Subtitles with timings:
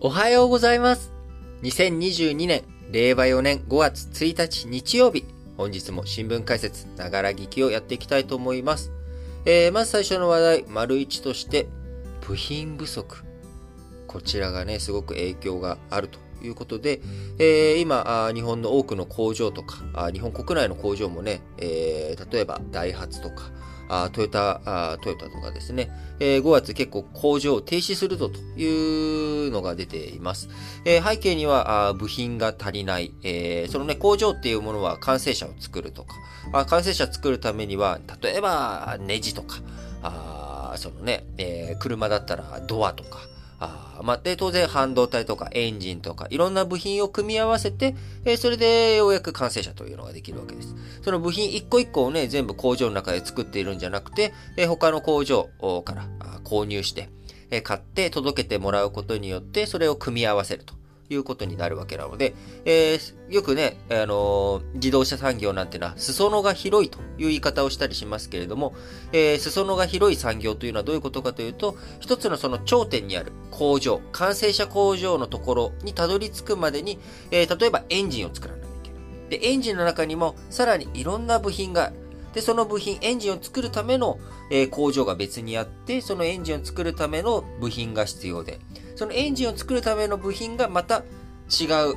[0.00, 1.10] おはようございます。
[1.62, 2.62] 2022年、
[2.92, 5.24] 令和4年5月1日日曜日、
[5.56, 8.92] 本日も新聞解説、ながら聞きをやっていきたいと思います。
[9.44, 11.66] えー、まず最初の話題、丸一として、
[12.24, 13.24] 部品不足。
[14.06, 17.00] こちらがね、すごく影響があるということで、
[17.40, 23.50] えー、今日本の多くの工場とか日本国内の工場もね、えー、例えばダイハツとか、
[23.88, 30.48] あトヨタあ、トヨタとかですね、えー、5月結構工場を停止するぞというのが出ています。
[30.84, 36.14] え、背景にはあ部品が足りない、え、そのね、工場っていうものは完成車を作るとか、
[36.52, 39.56] あ完成車作るためには、例えばネジとか、
[40.02, 43.27] あそのね、え、車だったらドアとか、
[43.60, 50.76] あまあ、で、当然半導体とかエンジンとかいろんな部品を組み合わせて、えー、それでようやく完成車というのができるわけです。
[51.02, 55.48] その部品一個一個をね、全部工場の中で作っているんじゃなくて、えー、他の工場
[55.84, 56.06] から
[56.44, 57.10] 購入して、
[57.50, 60.77] えー、買って届けてもらうことによって、それを組み合わせると。
[61.10, 68.74] いうことになるわけなので、えー、よくね、あのー、自動車産業なんてのは、裾野が広いという言い方をしたりしますけれども、
[69.12, 76.98] えー、裾野が広い産業というのはどういうことかというと、一つのその頂点にある工場、完成車工場のところにたどり着くまでに、
[77.30, 78.96] え、例えばエンジンを作らなきゃいけな
[79.36, 79.40] い。
[79.40, 82.07] で、エンジンの中にもさらにいろんな部品がある。
[82.38, 84.16] で、その部品、エンジンを作るための、
[84.48, 88.60] えー、工場が別にあって、そのエンジンを作るための部品が必要で、
[88.94, 91.02] そのエンジンを作るための部品がまた
[91.50, 91.96] 違う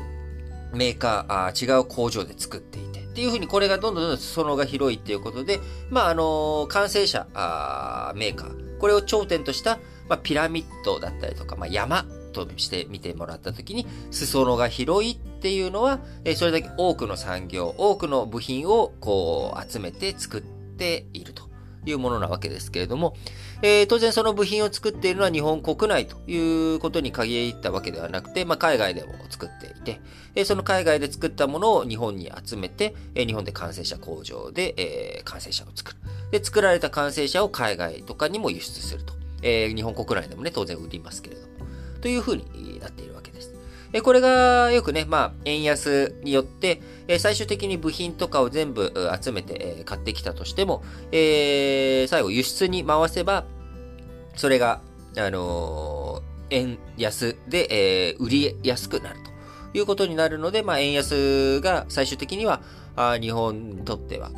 [0.73, 5.59] メーカー、あ違う工場で作っていて、っていうふうにこれがどんどんどんどん裾野が広いっていうことで、
[5.91, 9.77] まあ、あのー、完成車あメーカー、これを頂点とした、
[10.09, 21.51] まあ、ピラミッドだったりとか、まあ、山として見てもらったときに、裾野が広いっていうのは、えそれだけ多くの産業、多くの部品をこう集めて作っていると。
[21.85, 23.15] いうものなわけですけれども、
[23.61, 29.99] えー、当然その部品を作っているのは日本国内ということに限ったわけではなくて、まあ、海外でも作っていて、
[30.35, 35.97] え、その海外で作ったものを日本に集めて、え、日本で完成車工場で、えー、完成車を作る。
[36.31, 39.13] で、作られた完成車を海外とかにも輸出すると。
[39.41, 41.47] え、日本国内でもね、当然売りますけれども。
[42.01, 43.10] というふうになっている。
[43.93, 53.45] えこれがよくね、まあ、円安によって、え最終的に部品とかを全部集めて、え買ってきたとしても、えー、最後輸出に回せば、
[54.35, 54.81] それが、
[55.17, 59.19] あのー、円安で、えー、売りやすくなる
[59.71, 62.61] ということになるので、まあ、円安が最終的には、
[62.95, 64.31] あ日本にとっては、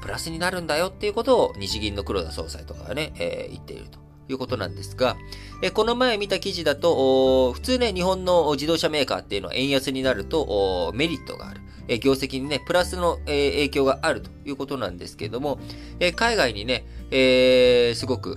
[0.00, 4.05] プラスになるんだよっていうことを日銀の黒田総裁とかがね、えー、言っていると。
[4.28, 5.16] いうことなんですが、
[5.62, 11.60] えこの前見た記事だと、普通ね、日本の自動車メーカーっていうのは円安になるとメリットがある。
[11.88, 15.60] え業績にね、プラスの、え影響があるということなんですけれども、
[16.00, 18.34] え海外にね、えー、すごく、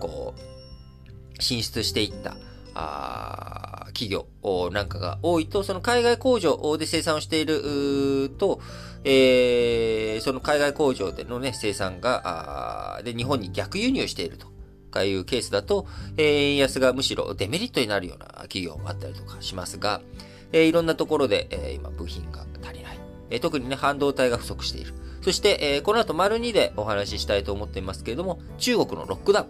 [0.00, 2.36] こう、進出していった、
[2.74, 4.26] あ企業
[4.72, 8.60] なんかが多いと、その海外工場で生産をしていると、
[9.04, 14.53] えー、その海外工場でのね、生産が、で、日本に逆輸入していると。
[14.94, 20.00] かいうケースだと、え、円安がむしろデメリットになるような企業もあったりとかしますが、
[20.52, 22.98] え、いろんなところで、え、今部品が足りない。
[23.30, 24.94] え、特にね、半導体が不足している。
[25.22, 29.46] そして、え、この後、丸2でお話ししたいと思っていますけれども、中国のロックダウン、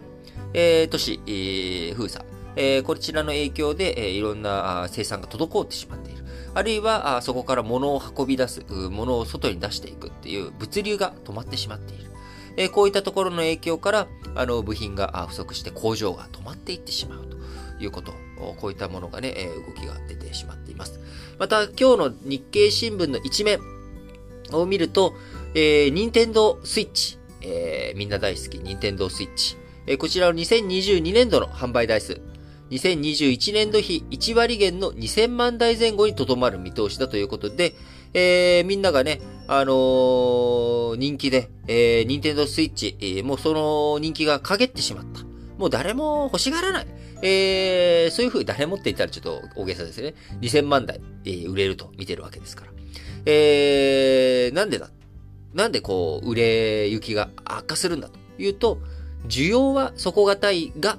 [0.54, 2.24] え、都市、え、封鎖、
[2.56, 6.24] え、こちらの影響で、え、いろんな生産が滞ってしまっている。
[6.54, 12.13] あるいは、あそこから物を運び出す、物を外に出していくっていう物流が止まってしまっている。
[12.56, 17.36] えー、こういったところの影響から、あの、部品が不足して工場が止まっていってしまうと
[17.82, 18.12] いうこと。
[18.58, 21.00] こういったものがね、え動きが出てしまっています。
[21.38, 23.60] また、今日の日経新聞の一面
[24.52, 25.14] を見ると、
[25.54, 29.56] えー、任天堂スイッチ、えー、みんな大好き、任天堂スイッチ。
[29.86, 32.20] えー、こちらの2022年度の販売台数、
[32.70, 37.74] 2021年度比1割減の2000万台前後にとどまる見通しだということで、
[38.14, 45.22] えー、みんながね、あのー、人気で、えー、ニンテンドースイッチ、えー、もうその人気が陰ってしまった。
[45.58, 46.86] もう誰も欲しがらない。
[47.22, 50.14] えー、そういう風に誰もって言ったらちょっと大げさですね。
[50.40, 52.72] 2000万台、えー、売れると見てるわけですから。
[53.26, 54.90] えー、なんでだ？
[55.54, 58.78] なんでこう、売れ行きが悪化するんだというと、
[59.28, 60.98] 需要は底堅いが、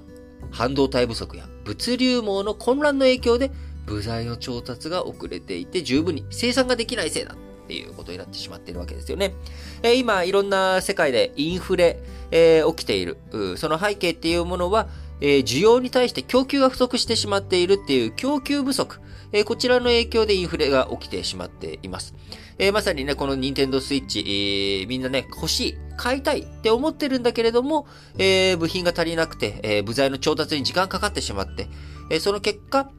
[0.52, 3.52] 半導体不足や物流網の混乱の影響で、
[3.86, 7.36] 部材の調達が遅れていて十分に生産ができないせいだ
[7.66, 9.34] っていうことになってしまっているわけですよね。
[9.82, 12.00] えー、今、いろんな世界でインフレ、
[12.32, 13.18] えー、起きている。
[13.58, 14.88] その背景っていうものは、
[15.20, 19.00] えー、需要に対して供給が不足してしまっているっていう供給不足。
[19.32, 22.14] えー、こちらの影響でインフレが起きてしまっています。
[22.60, 27.88] えー、まさにね、この Nintendo Switch、えー、みんなね、欲しい、買いたいって思ってるんだけれども、
[28.18, 31.68] えー、部品が足りなくて、えー、部材の調達に時間かかってしまって、
[32.12, 32.92] えー、その結果、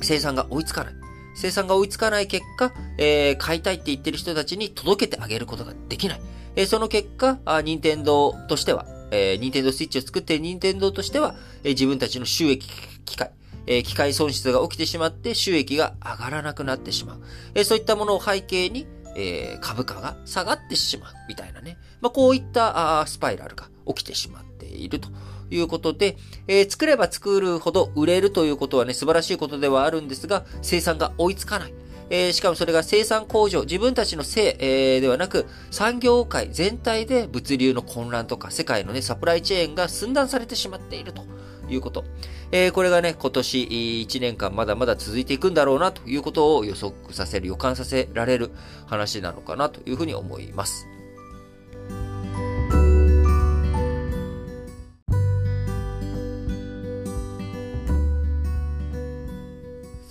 [0.00, 0.94] 生産が追いつかない。
[1.34, 6.20] 生産が追いつかない結果、えー、買いたいって言ってる人たちに届けてあげることができない。
[6.56, 12.68] えー、その結果、あ任天堂としては、えー、任天堂スイッチを作っている任天堂としては、えー、自分たちの収益
[13.04, 13.30] 機会、
[13.66, 17.22] えー、機械損失が起きてしまって収益が上がらなくなってしまう。
[17.54, 18.86] えー、そういったものを背景に、
[19.16, 21.78] えー、株価が下がってしまうみたいなね。
[22.00, 25.08] まあ、こういったあスパイラルが起きてしまっていると
[25.56, 26.16] いうことで、
[26.46, 31.74] えー、作れば作るほど売れるということはね、素晴らしいことではあるんですが、生産が追いつかない。
[32.10, 41.24] えー、しかもそれが生産工場、自分たちのせい、えー、ではなく、産業界全体で物流の混乱とか、世界のね、サプライチェーンが寸断されてしまっていると
[41.68, 42.04] いうこと。
[42.52, 43.62] えー、これがね、今年
[44.06, 48.50] 1年間まだまだ続いていくんだろうなということを予測させる、予感させられる
[48.86, 50.93] 話なのかなというふうに思います。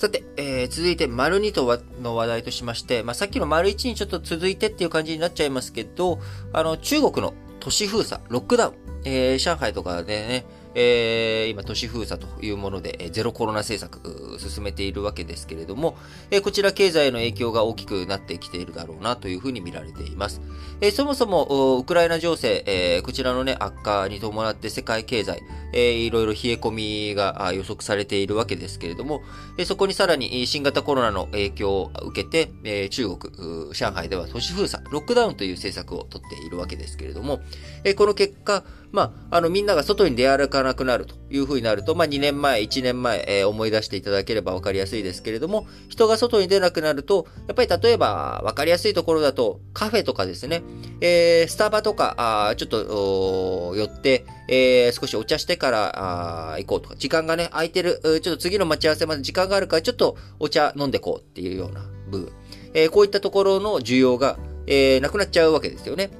[0.03, 6.19] さて、えー、続いて、丸2との話題としまして、まあ、さっきの丸1にちょっと続いてっていう感じになっちゃいますけど、
[6.51, 8.73] あの、中国の都市封鎖、ロックダウン、
[9.05, 10.45] えー、上海とかでね、
[10.75, 15.97] えー、今、都市封鎖というもので、ゼロコロナ政策、進めているわけですけれども、
[16.31, 20.41] えー、こちら経済への影響が大きくなってきているだろうなというふうに見られています。
[20.81, 25.43] えー、そもそも、ウクライナ情勢、えー、こちらのね、悪化に伴って世界経済、
[25.73, 29.21] えー、いろいろ冷え込みが予測されているわけですけれども、
[29.65, 37.41] そこにさらに新型コロナの影響を受けて、えー、中国、上海では都市封鎖、ロックダウンという政策をとっているわけですけれども、
[37.83, 50.61] えー、この結果、まあ、あの、みんなが外に出歩かなくなるというふうになると、まあ、2年前、1年前、えー、思い出していただければわかりやすいですけれども、人が外に出なくなると、やっぱり例えば、わかりやすいところだと、カフェとかですね、
[51.01, 52.13] えー、スタバとか、
[52.49, 61.81] あちょっと、寄って、えー、少しお茶してからあ行こうとか、時間がね、空いてる、ちょっと次の待ち合わせまで時間があるから、ちょっとお茶飲んでこうっていうような
[62.11, 62.31] 部分。
[62.75, 64.37] えー、こういったところの需要が、
[64.67, 66.11] えー、なくなっちゃうわけですよね。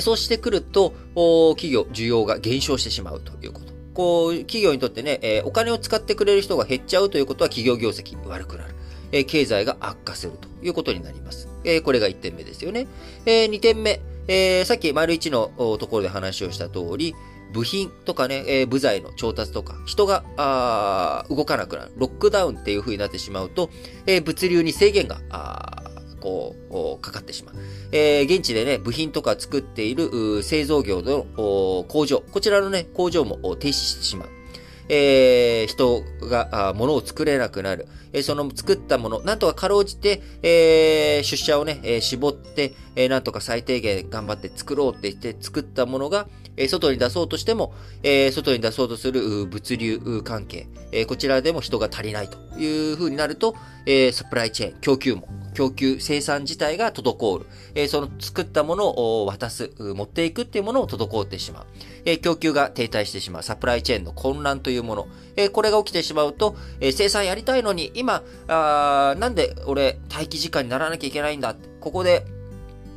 [0.00, 0.94] そうしてくると、
[1.56, 3.72] 企業、需要が減少してしまうということ。
[3.94, 8.74] こう、企業にとってね、えお金を使ってくれる人が減っちゃうということは企業業績悪くなる。
[9.12, 11.48] え経済が悪化するということになります。
[11.64, 12.86] えこれが1点目ですよね。
[13.26, 17.14] え2点目、えさっき丸1のところで話をした通り、
[17.52, 21.92] 部品とかね、え、部材の調達とか、人が、あ動かなくなる。
[21.96, 23.70] ロックダウンっていう風になってしまうと、
[24.06, 25.20] え、物流に制限が、
[26.20, 26.54] こ
[26.98, 27.54] う、かかってしまう。
[27.92, 31.26] えー、現地でね、部品とか作っている製造業の
[31.88, 34.28] 工場、こちらのね、工場も停止してしまう。
[34.92, 37.86] えー、人が物を作れなくなる。
[38.12, 46.26] えー、その作ったもの、なんとかかろうじて、えー、出社をね、え、絞って、え、なんとか最低限頑張って作ろうって言って作ったものが、
[46.56, 53.54] え、外に出そうとしても、え、外に出そうとする物流関係、え、こちらでも人が足りないという風になると、
[53.86, 57.46] え、サプライチェーン、供給も供給、生産自体が滞る。
[57.74, 58.88] え、その作ったもの
[59.22, 61.66] を渡す、持っていくっていうものを滞ってしまう。
[62.04, 63.42] え、供給が停滞してしまう。
[63.42, 65.08] サプライチェーンの混乱というもの。
[65.36, 71.54] え、これが起きてしまうと、え生産やりたいのに、今、あなんで俺待機時間にならなきゃいけないんだ。
[71.80, 72.24] ここで、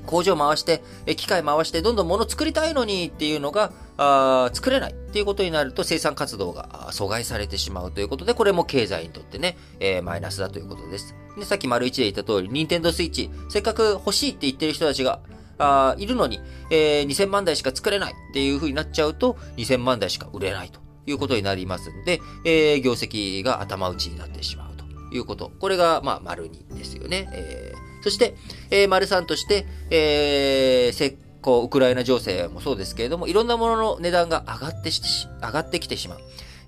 [0.05, 0.83] 工場回して、
[1.15, 11.16] 機械回して、どんどん物作りたいのにっていうのが、あ作れないっていうことになると生産活動が阻害されてしまうということで、これも経済にとってね、えー、マイナスだということです。
[11.37, 15.19] で、さっき丸一で言った通り、ニンテンドスイッチ、せっかく欲しいって言ってる人たちが、
[15.59, 24.85] あいるのに、えー、2000万台しか作れないっていう風になっちゃうと、2000万台しか売れないということになりますんで、えー、業績が頭打ちになってしまうと
[25.16, 25.51] いうこと。
[25.59, 27.30] これが、まあ、丸2ですよね。
[27.33, 28.36] えー、そして、
[28.69, 36.19] えー、丸さんとして、えー、こう、ウクライナ情勢もそうですけれども、いろんなものの値段が上がってし、上がってきてしまう。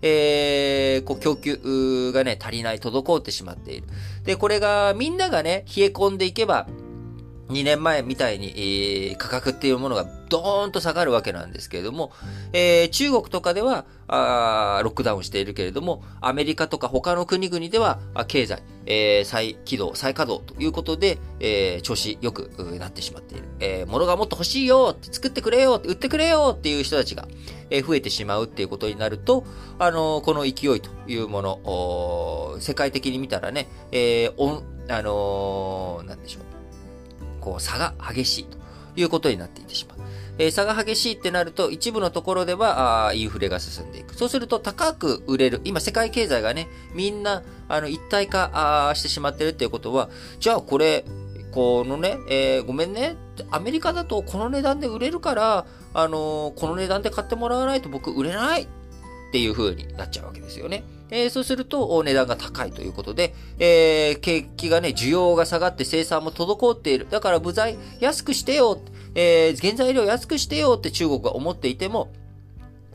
[0.01, 3.87] えー、こう、供給がね、足りない、滞ってしまっている。
[4.23, 6.67] で、これが、みんながね、冷え込んでいけば、
[7.49, 12.11] 2年前みたいに、えー、価格っていうものがドーンと下がるわけなんですけれども、
[12.53, 23.43] えー、中国とかではあロックダウンしているけれども、アメリカとか他の国々では経済、えー、再起動、再稼働ということで、えー、調子良くなってしまっている。
[23.59, 27.27] えー、物がもっと欲しいよって作ってくれよって売ってくれよっていう人たちが、
[27.69, 29.45] えー、増えてしまうっていうことになると、
[29.79, 36.44] あのー、この勢いというもの、世界的に見たらね、えー、あのー、なんでしょう。
[37.45, 38.57] こう差が激しいと
[38.99, 39.97] いうことになっていってしまう。
[40.37, 44.15] えー、差が激しいってなると、一部のところでは、あインフレが進んでいく。
[44.15, 45.61] そうすると、高く売れる。
[45.63, 50.09] 今、世界経済がね、みんな、あの、一体化してしまってるっていうことは、
[50.39, 51.05] じゃあ、これ、
[51.51, 53.15] このね、えー、ごめんね。
[53.51, 58.67] アメリカだとこの値段で売れるから、あのー、この値段で買ってもらわないと僕売れないっ
[59.31, 60.83] ていう風になっちゃうわけですよね。
[61.11, 67.07] えー、そうすると、値段が高いということで、えー、景気がね、需要が下がって生産も滞っている。
[67.09, 68.79] だから部材安くしてよ、
[69.13, 72.11] えー、原材料安くしてよって中国が思っていても、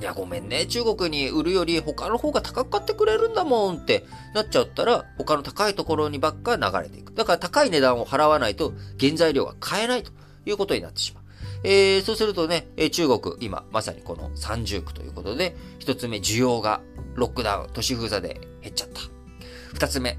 [0.01, 0.65] いや、ごめんね。
[0.65, 7.13] 中国に売るより他の方が高く買ってくれるんだもんってなっちゃったら、他の高いところにばっか流れていく。
[7.13, 10.11] だから高い値段を払わないと原材料が買えないと
[10.47, 11.20] いうことになってしまう。
[11.63, 16.81] えー、そうするとね、中国、今、まさにこの三重苦ということで、一つ目、需要が
[17.15, 19.01] ロックダウン、都市封鎖で減っちゃった。
[19.75, 20.19] 二つ目、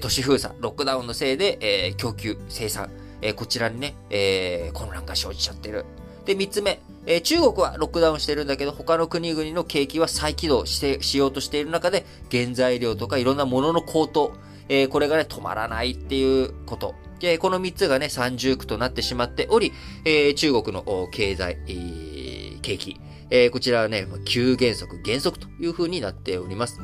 [0.00, 2.90] 都市封鎖、ロックダウンのせいで、えー、供給、生産、
[3.22, 5.84] えー、こちらにね、えー、混乱が生じちゃってる。
[6.24, 14.32] で、三つ目、え、中国はロックダウンしてるんだけど、他の国々の景気は再起動して、しようとしている中で、原材料とかいろんなものの高騰、
[14.68, 16.94] え、これがね、止まらないっていうこと。
[17.38, 19.72] この3つがね、三重苦となってしまっており、
[20.04, 21.58] え、中国の経済、
[22.62, 23.00] 景気、
[23.30, 26.80] え、こちらはね、急減速、減速という風になっております。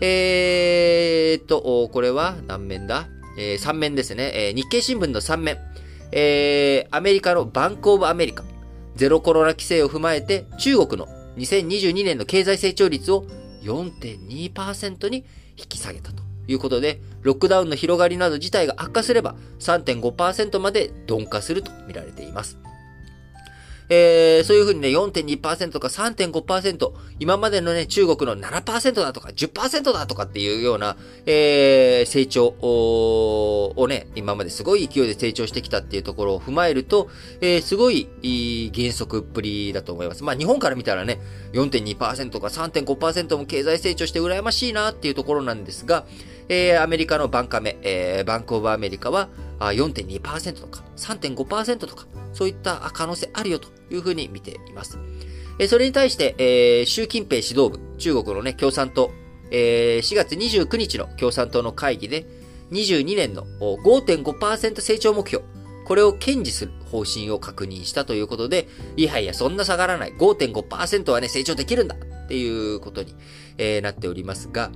[0.00, 3.08] えー、っと、これは何面だ？
[3.38, 4.32] えー、3面ですね。
[4.34, 5.58] えー、日経新聞の3面。
[6.10, 8.44] えー、アメリカのバンクオブアメリカ。
[8.96, 13.24] ゼロコロナ規制を踏まえて、中国の2022年の経済成長率を
[13.62, 15.24] 4.2%に
[15.56, 16.23] 引き下げたと。
[16.46, 22.58] いうことで、ロックダウンの広がりなど自体が悪化すれば3.5%まで鈍化すると見られています。
[23.88, 30.96] えー、そういうふうにね、4.2%とか3.5%、今までのね、中国の7%だとか10%だとかっていうような、
[31.26, 37.10] えー、成長をね、今まですごい勢いで成長してきたっていうところを踏まえると、
[37.40, 40.24] えー、すごいいい減速っぷりだと思います。
[40.24, 41.20] まあ日本から見たらね、
[41.52, 46.06] 4.2%とか3.5%も経済成長して羨ましいなっていうところなんですが、
[46.48, 49.28] えー、アメリカのバンカメ、えー、バンクオブアメリカは
[49.60, 54.98] 4.2%とか3.5%とか、そういった可能性あるよというふうに見ています。
[55.58, 59.10] えー、それに対して、えー、習近平指導部、中国のね、共産党、
[59.50, 62.26] えー、4月29日の共産党の会議で、
[62.72, 65.44] 22年の5.5%成長目標、
[65.84, 70.14] これを堅持する方針を確認したということで、いやいや、そんな下がらない。
[70.14, 73.14] 5.5%はね、成長できるんだっていうことに、
[73.58, 74.70] えー、なっておりますが、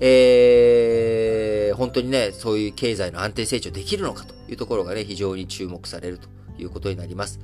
[0.00, 6.28] えー、本当にね、そういう経済の安定成長できるのかというところがね、非常に注目されると
[6.58, 7.40] いうことになります。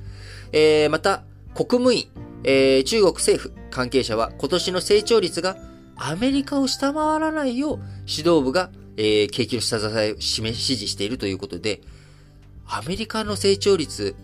[0.51, 1.23] えー、また、
[1.53, 2.07] 国務院、
[2.43, 5.57] えー、中国政府関係者は今年の成長率が
[5.95, 11.81] アメリカを下回らないよう指導部が、えー、景気の下支えを示、指示しているということで、
[12.67, 14.15] アメリカの成長率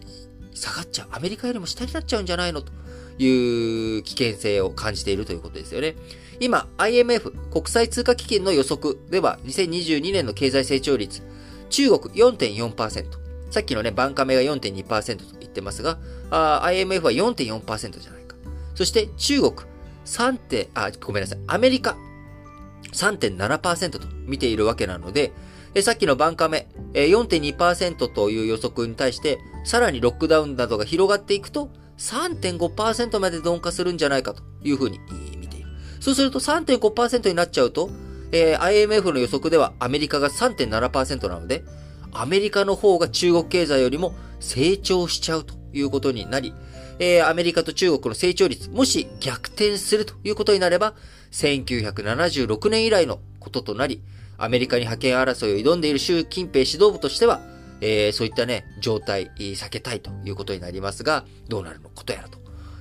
[0.54, 1.08] 下がっちゃう。
[1.12, 2.72] アメリカよりも下になっちゃうんじゃないのと
[3.18, 5.96] いう危険性を感じているということですよね。
[6.40, 11.22] 今、IMF 国際通貨基金の予測では、2022年の経済成長率、
[11.70, 13.24] 中国4.4%。
[13.50, 16.00] さっきのね、バンカメが4.2%と言ってますが、
[16.32, 18.36] IMF は4.4%じゃないか。
[18.76, 19.54] そして中国
[20.06, 20.38] 3.
[20.38, 21.40] 点、あ、ごめんなさい。
[21.48, 21.96] アメリカ
[22.92, 25.32] 3.7%と見ているわけなので、
[25.76, 35.00] えさっきのバンカメ4.2%という予測に対して、さらにロックダウンなどが広がっていくと、3.5%まで鈍化するんじゃないかというふうに
[36.04, 37.90] そうすると3.5%になっちゃうと、
[38.34, 41.64] えー、IMF の予測ではアメリカが3.7%なので、
[42.12, 46.54] アメリカの方が中国経済よりも成長しちゃうということになり、
[47.00, 50.94] えー、アメリカと中国の成長率、もし逆転するということになれば、
[51.32, 54.02] 1976年以来のこととなり、
[54.38, 57.40] アメリカに覇権争いを挑んでいる習近平指導部としては、
[57.80, 61.90] えー、そういったね、状態、避けたいということになりますが、どうなるの？
[61.96, 62.40] ことやらと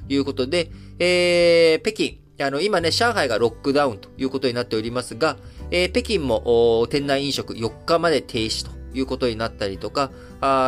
[0.08, 5.36] いうことで、えー、北京、あの、今ね、上海がロックダウンということになっておりますが、
[5.70, 10.10] えー、北京も店内飲食4日まで停止ということになったりとか、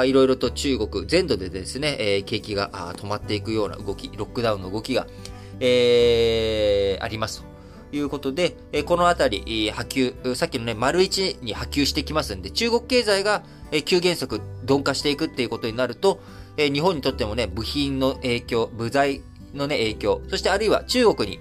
[0.05, 5.07] いろいろと中国全土でですね、えー、景気が止まっていくような動き、ロックダウンの動きが、
[5.61, 7.43] えー、あります
[7.91, 13.43] ということで、え、このあたり、波及、さっきのね、丸1に波及してきますんで、中国経済が、
[13.73, 16.21] え急減速、鈍化していくっていうことになると、
[16.57, 19.23] え日本にとってもね、部品の影響、部材
[19.55, 21.41] のね、影響、そしてあるいは中国に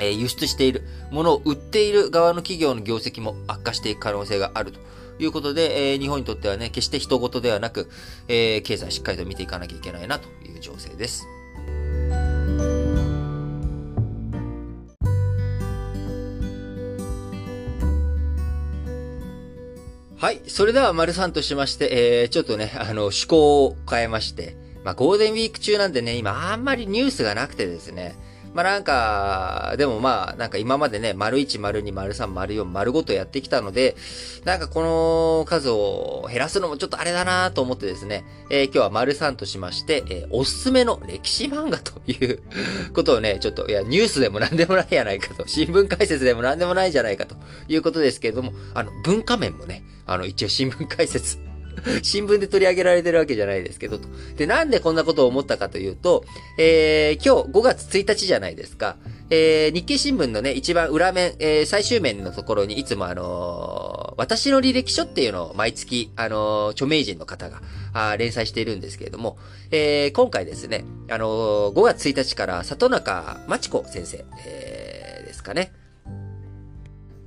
[0.00, 4.80] え輸出しているものを売っている側の企業の業績も悪化していく可能性があると
[5.18, 7.88] いうことで、え日本にとってはね、決して人事ではなく、
[8.28, 11.26] え経済しっかりと見ていかなきゃいけないなという情勢です。
[20.18, 20.40] はい。
[20.48, 28.16] それでは、丸さんとしまして、えー、ちょっとね、あの、趣向を変えまして、まあ、ゴールデンウィーク中なんでね、今、あんまりニュースがなくてですね、
[28.56, 33.96] まあなんか、でもまあ、なんか今までね、丸1、丸2、丸3、丸4、丸5とやってきたので、
[34.46, 42.40] なんかこの数を減らすのもちょっとあれだなと思ってですね、えー、今日は丸3としまして、えー、おすすめの歴史漫画という
[42.94, 47.36] ことをね、ちょっと、いや、ニュースでも何でもないやないかと、新聞解説でも何でもないじゃないかと
[47.68, 51.36] いうことですけれども、あの、文化面もね、あの、一応新聞解説
[52.02, 54.08] 新聞で取り上げられてるわけじゃないですけど、と。
[54.36, 56.24] で、なんでこんなことを思ったかというと、
[56.58, 58.96] えー、今日5月1日じゃないですか。
[59.28, 67.60] えー、日経新聞のね、一番裏面、えー、最終面のところにいつもあのー、私の履歴書っていうのを毎月、あのー、著名人の方が、
[67.92, 69.38] あ連載しているんですけれども、
[69.70, 75.72] えー、今回ですね、あのー、5月1日から里中町子先生、えー、ですかね。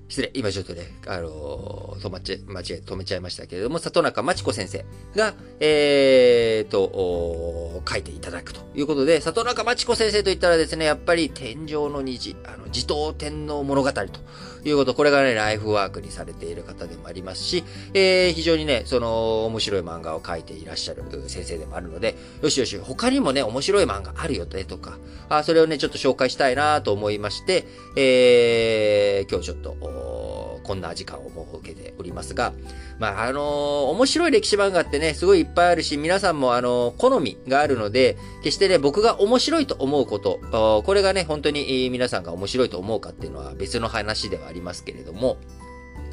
[0.10, 4.84] 失礼、今ちょっとね、あのー、止まっちゃ、間違え、止めちゃいましたけれども、里中町子先生
[5.16, 14.02] が、えーと、書いていただくということで、里中町子先生といったらですね、やっぱり天上の虹、あの、地頭天皇物語と
[14.64, 17.64] いうこと、これがね、ライフワークにされている方でもありますし、
[17.94, 24.98] えー、非常にね、その、面白い漫画を描いていらっしゃる先生でもあるので、よしよし、他にもね、面白い漫画あるよね、とか、
[25.30, 29.78] あ、それをね、ちょっと紹介したいなと思いまして、えー、今日ちょっと、
[30.70, 32.54] こんな時間を設けておりますが、
[33.00, 33.44] まあ、あのー、
[33.88, 45.38] 面白い歴史漫画ってね、すごいいっぱいあるし、皆さんもあのー、好みがあるので、決してね、僕が面白いと思うこと、これがね、本当に皆さんが面白いと思うかっていうのは別の話ではありますけれども、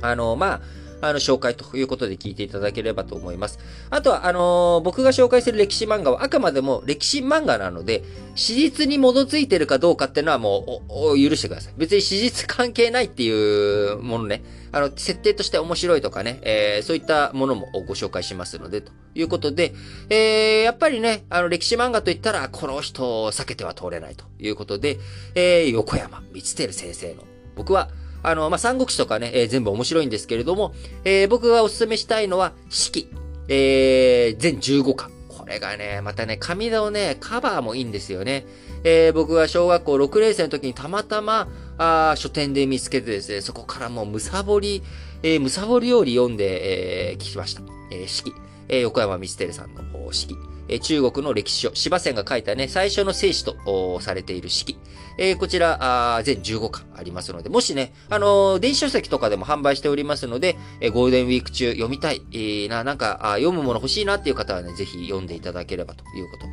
[0.01, 0.61] あのー、まあ、
[1.01, 3.59] あの、紹介ということで聞いていただければと思います。
[3.91, 8.03] あとは、あのー、僕が紹介する歴史漫画はあくまでも歴史漫画なので、
[8.35, 11.75] 史実に基づいてるかどうかっていうのはもう、許してください。
[11.77, 14.43] 別に史実関係ないっていうものね。
[14.73, 19.73] あの、設定として面白いとかね、えー、そういったものもご紹介しますので、ということで、
[20.11, 24.99] えー、やっぱりね、あの、歴史漫画といったら、この人を避けては通れないということで、
[25.35, 27.23] えー、横山光輝先生の、
[27.55, 27.89] 僕は、
[28.27, 33.09] あの、まあ、三国志とかね、えー、全部面白いんですけれども、えー、僕がお勧めしたいのは、四季。
[33.47, 35.13] えー、全15巻。
[35.29, 38.45] これがね、またね、紙のね、カバーもいいんですよね。
[38.83, 41.47] えー、僕は小学校6年生の時にたまたま、
[41.79, 44.83] あ書店で見つけてですね、そこからもうむさぼり、
[45.23, 47.63] えー、むさぼりより読んで、えー、聞きました。
[47.93, 48.33] えー、四季。
[48.69, 50.37] えー、横山光輝さんの四季。
[50.69, 54.79] え中国の歴史書、芝線が書いたね、最初の聖史とされている式。
[55.19, 66.47] えー、こちら、全15巻ありますので、もしね、あのー、電子書籍とかでも販売しておりますので、えー、ゴールデンウィーク中読みたい、えー、な、なんか読むもの欲しいなっていう方はね、ぜひ読んでいただければということ。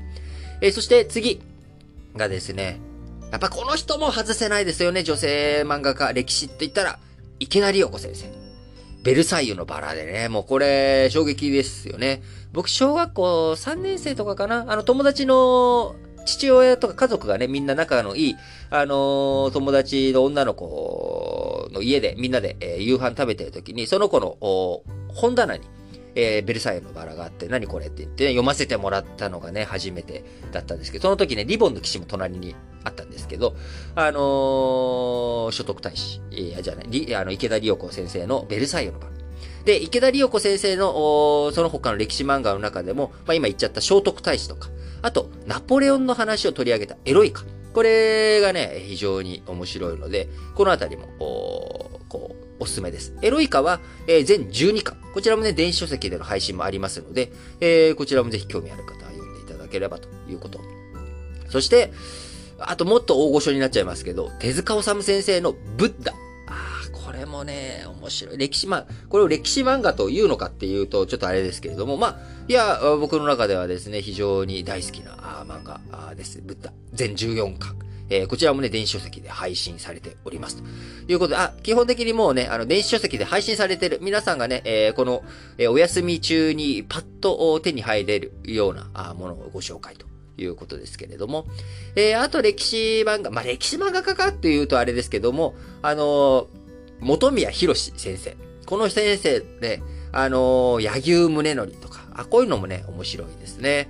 [0.62, 1.42] えそして次
[2.16, 2.80] がですね、
[3.32, 7.00] やっぱこの人も外せないですよね、女性漫画家、歴史って言ったら、
[7.40, 8.43] 池田理代子先生。
[9.04, 12.24] ベルサイユのバラでね、もうこれ、衝撃ですよね。
[12.54, 14.66] 僕、小学校3年生とかかな？
[14.70, 18.36] あの、友達の父親とか家族がね、みんな仲のいい、
[18.70, 24.38] あのー、友達の女の子の家でみんなで、えー、夕飯食べてる時に、その子の
[25.10, 25.68] 本棚に、
[26.16, 33.56] えー、ベルサイユのバラがあって、何これって言って、ね、読ませてもらったのがね、初めてだったんですけど、その時ね、リボンの騎士も隣にあったんですけど、
[33.96, 39.14] あのー、所得大使、いや、じゃない、あの、池田理代子先生のベルサイユのバラ。
[39.66, 44.70] で、池田理代子先生の、その他の歴史漫画の中でも、まあ、今言っちゃった聖徳太子とか、
[45.02, 47.44] あと、ナポレオンの話を取り上げたエロイカ。
[47.74, 51.08] これがね、非常に面白いので、このあたりも、
[52.08, 53.14] こう、おすすめです。
[53.22, 54.98] エロイカは、えー、全12巻。
[55.14, 60.60] こちらもね、電子書籍での配信もありますので、えー、こちらもぜひ興味ある方は読んでいただければということ。
[61.50, 61.92] そして、
[62.60, 66.14] あともっと大御所になっちゃいますけど、手塚治虫先生のブッダ。
[66.14, 66.16] あ
[66.48, 68.38] あ、これもね、面白い。
[68.38, 75.12] 歴史漫、これを歴史漫画というのかっていうと、ちょっとあれですけれども、まあ、いや、僕の中ではですね、非常に大好きな
[75.48, 76.42] 漫画です。
[76.42, 76.74] ブッダ。
[76.94, 77.83] 全14巻。
[78.10, 80.64] えー、こちらもね、電子書籍で配信されております。
[81.06, 85.24] ということで、あ、基本的にもうね、あの、電子書籍で配信されてる皆さんがね、えー、この、
[85.58, 90.06] えー、お休み中にパッと手に入れるようなあものをご紹介と
[90.38, 91.46] いうことですけれども、
[91.96, 96.48] えー、あと歴史漫画、まあ、歴史漫画家かっていうとあれですけども、あの
[97.00, 98.36] 元宮博先生。
[98.66, 103.90] この先生で、あの柳生宗則とか、あ、こういうのもね、面白いですね。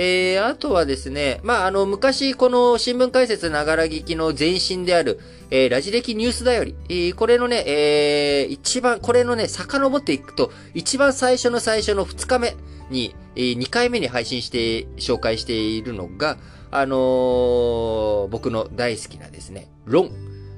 [0.00, 5.18] えー、あとはですね、まあ、あの、昔、この新聞解説ながら聞きの前身である、
[5.50, 12.54] えー、ラジ歴ニュースだより、えー、これのね、えー、一番、これのね、遡っていくと、一番最初の最初の2日目
[12.90, 16.38] に、えー、2回目に配信して、紹介しているのが、
[16.70, 20.10] あのー、僕の大好きなですね、ロンっ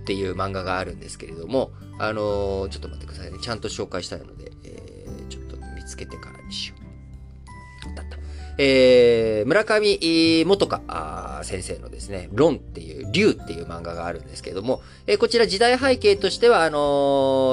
[0.05, 3.39] ていう漫画があるんですけれども、あのー、ちょっと待ってくださいね。
[3.41, 7.97] ちゃんと紹介したいので、えー、ちょっと見つけてからにしよう。
[7.97, 8.20] だった。
[8.63, 16.79] えー、村上元香先生のですね、論っていう、竜っていう漫画があるんですけども、えー、こちら時代背景としては、あの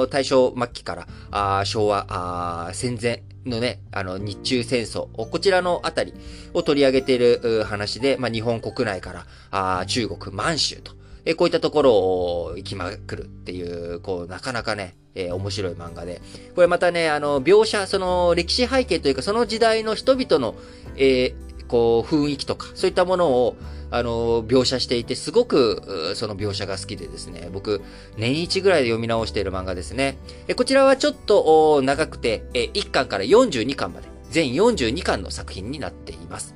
[0.06, 6.12] ー、大正末期から、あ昭和あ戦前のね、あの、日中戦争、こちらのあたり
[6.52, 10.92] を取り上げている話で、まあ、日本国内から、あ中国、満州と、
[11.28, 16.22] えこういったところを行きまくるっていう、こう、なかなかね、えー、面白い漫画で。
[16.54, 20.54] これまたね、あの、描写、その歴史背景というか、その時代の人々の、
[20.96, 23.56] えー、こう、雰囲気とか、そういったものを、
[23.90, 27.82] あの、描写していて、すごく、その描写が好きでですね、僕、
[28.16, 30.16] 年一ぐらいで読み直している漫画ですね。
[30.46, 36.54] えこちらはちょっと長くて、え1巻から42巻まで、全42巻の作品になっています。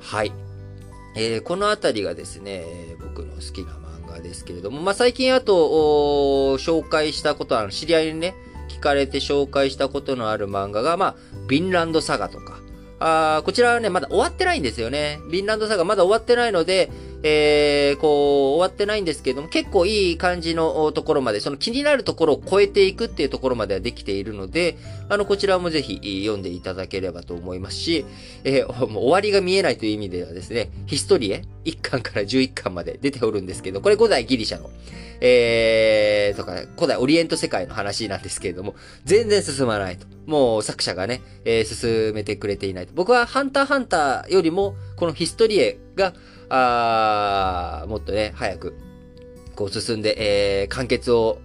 [0.00, 0.32] はい。
[1.14, 2.64] えー、このあたりがですね、
[3.00, 3.81] 僕の好きな
[4.20, 8.34] ですけれども、まあ、最近あと、紹介したことある、知り合いにね、
[8.68, 11.16] 聞かれて紹介したことのある漫画が、まあ、
[11.48, 12.60] ヴィンランドサガとか、
[13.04, 15.18] あこちらはね、まだ終わってないんですよね。
[15.28, 16.90] ヴィンランドサガまだ終わってないので、
[17.24, 24.76] えー、こう、終わってないんですけれども、結構いい感じのところまで、その気になるところを超えていくっていうところまではできているので、
[25.08, 28.04] あの、こちらもぜひ読んでいただければと思いますし、
[28.44, 34.70] えー、もう終わりが見えないという意味ではですね、ヒストリエ1巻から11巻まで出ておるんですけど、これ古代ギリシャの、
[35.20, 40.06] えー、とか、古代オリエント世界の話なんですけれども、全然進まないと。
[40.26, 42.92] もう作者がね、えー、進めてくれていないと。
[42.94, 46.14] 僕はハンターハンターよりも、このヒストリエが、
[46.54, 48.74] あもっとね、早く、
[49.56, 51.38] こう進んで、えー、完結を、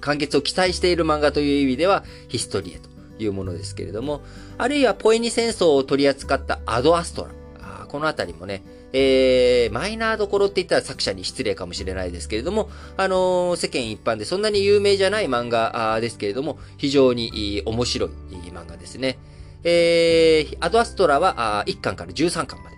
[0.00, 2.88] 完結を期待している漫画という意味では、ヒストリエと
[3.22, 4.22] いうものですけれども、
[4.56, 7.30] あるいはポエニ戦争を取り扱ったアドアストラ。
[7.60, 8.62] あこのあたりもね、
[8.94, 18.10] えー、マイナーどころって言ったら作者に失礼かもしれないですけれども、あのー、世間一般でそんなに有名じゃない漫画ですけれども、非常に面白い
[18.52, 19.18] 漫画ですね。
[19.64, 22.73] えー、アドアストラは1巻から13巻まで。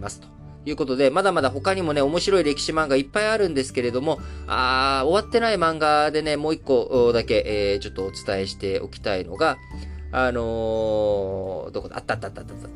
[0.00, 0.28] ますと。
[0.66, 9.56] いうことで、まだまだ他にもね、面白い歴史漫画いっぱいあるんですけれども、あー、終わってない漫画でね、もう一個だけ、えー、ちょっとお伝えしておきたいのが、
[10.12, 11.96] あのー、どこだ？
[11.96, 12.70] あったあったあったあったあった。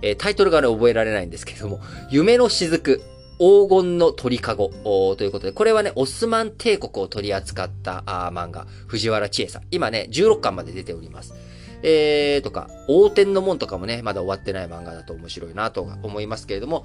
[0.00, 3.02] えー、タイトルがね、覚えられないんですけれども、夢の雫、
[3.38, 4.70] 黄金の鳥かご
[5.16, 9.62] ということで、これはね、オスマン帝国を取り扱った漫画、藤原千恵さん。
[9.70, 11.34] 今ね、16巻まで出ております。
[11.82, 16.84] えー、とか、横天の門とかもね、まだ終わってない漫画だと面白いなと思いますけれども、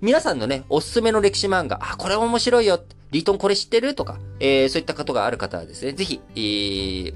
[0.00, 7.14] 皆さんのね、おすすめの歴史漫画、あ、これ面白いよ、リートンこれ知ってるとか、えー、そういったことがある方はですね、ぜひ、えー、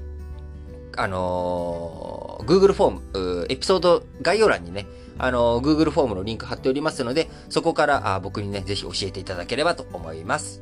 [0.97, 4.85] あのー、Google フォーム、エピソード概要欄にね、
[5.17, 10.61] あのー、Google フォームのリンク貼っておりますので、そこからあ僕にね、ぜひ教えていただければと思います。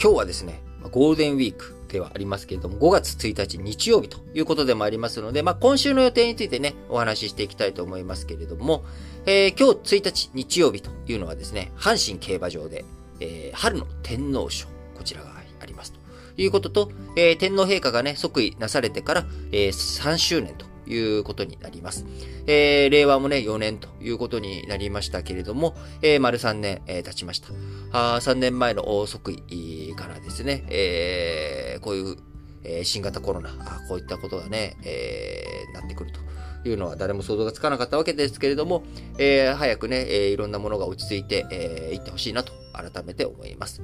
[0.00, 8.84] 今日はですね、ゴールデンウィークではありますけれども、5月1日日曜日ということでもありますので、まあ、今週の予定についてね、お話ししていきたいと思いますけれども、
[9.26, 12.84] えー、今日1日日曜日というのはですね、阪神競馬場で、
[13.18, 15.98] えー、春の天皇賞、こちらがありますと
[16.36, 22.06] いうことと、えー、天皇陛下がね、即位なされてから、え、3周年ということになります。
[22.48, 27.48] えー、令和もね、4年ということになりましたけれども、えー、丸3年、えー、経ちました。
[27.92, 32.16] あ3年前の即位からですね、えー、こういう、
[32.64, 33.50] えー、新型コロナ、
[33.88, 36.20] こういったことがね、えー、なってくると。
[36.64, 38.82] いうのは誰も想像がつかなかったわけですけれども、
[39.16, 43.80] えー、早くね、えー、いろんなものが落ち着いてい、えー、ってほしいなと改めて思います。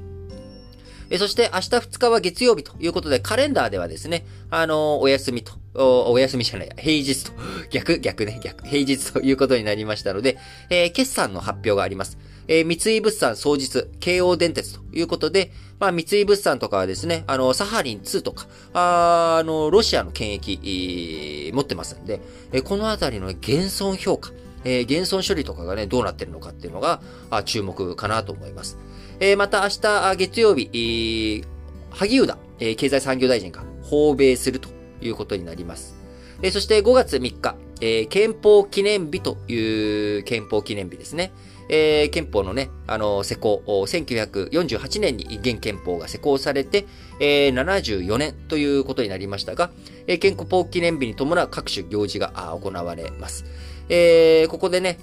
[1.11, 7.32] えそして明日2日は月曜日ということで、カレンダーではですね、あの、お休みと、おお休みじゃない、平日と、
[7.70, 10.38] 逆、逆ね、逆、平日ということになりましたので、
[10.70, 12.18] えー、決算の発表があります。
[12.46, 22.20] えー、三井物産総実、京王電鉄ということで、まあ、三井物産とかはですね、あの、サハリン2とか、ああの、ロシアの権益、持ってますんで、
[22.52, 24.32] えー、このあたりの減損評価、
[24.64, 28.78] えー、減損処理とかがね、どうなってるのかっていうのが、あ注目かなと思います。
[29.20, 31.44] えー、また明日月曜日、えー、
[31.90, 34.73] 萩生田、えー、経済産業大臣が訪米すると。
[35.04, 35.96] いうことになります。
[36.42, 41.32] え、そして5月3日、えー、憲法記念日という憲法記念日ですね。
[41.68, 46.86] えー、憲法のね、あの、施行、1948年に現憲法が施行されて、
[47.20, 49.70] えー、74年ということになりましたが、
[50.06, 53.44] えー、憲法記念日に伴う各種行事が行われます。
[53.88, 54.98] えー、ここでね、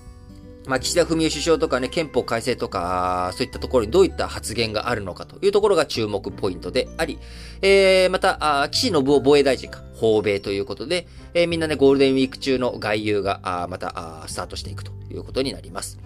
[0.67, 7.17] まあ、岸田文雄首相とかね、憲法改正とか、そういったところにどういった発言があるのかというところが注目ポイントであり、
[7.61, 15.99] えー、また、あ岸信夫防衛大臣が訪米ということで、えー、みんなね、ゴールデンウィーク中の外遊が、あまたあ、スタートしていくということになります。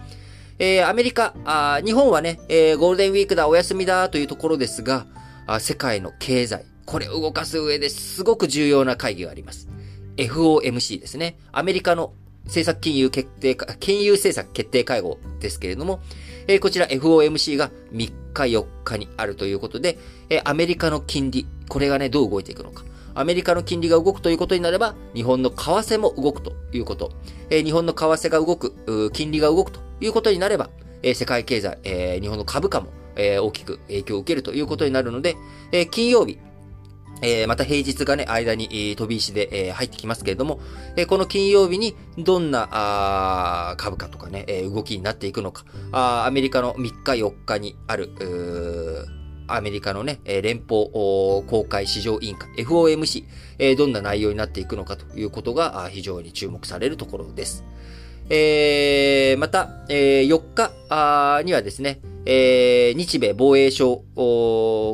[0.58, 5.06] えー、アメリカ、あ日本はね、えー、ゴールデンウィークだ、お休みだというところですが、
[5.48, 9.68] あ世界の経済、これを動かす上ですごく重要な会議があります。
[10.16, 11.38] FOMC ですね。
[11.52, 12.14] アメリカの
[12.46, 16.02] 政策金融決定か、金融政策決定会合ですけれども、
[16.48, 19.98] えー、こちら FOMC が3日4日にあるということで、
[20.30, 22.84] えー、アメリカの金利、これがね、どう動いていくのか。
[23.18, 27.12] アメリカの金利が動くということになれば、日本の為替も動くということ。
[27.50, 30.70] えー、日本の為替が動く、金利が動くということになれば、
[31.02, 35.36] えー、世界経済、えー、日本の株価も、えー、大きく影響を受けるということになるので、
[35.72, 36.38] えー、金曜日、
[37.22, 40.60] え、また平日がね、間に、え、飛び石で、え、入ってきますけれども、
[40.96, 48.10] え、この金曜日にどんなあ株価とかね、え、動きになっていくのか、あアメリカの3日4日にある、
[49.48, 53.24] アメリカのね、連邦公開市場委員会、FOMC、
[53.60, 57.64] えー、どんな内容になっていくのかということが非常に注目されるところです。
[58.30, 64.04] えー、また、えー、4日にはですね、えー、日米防衛省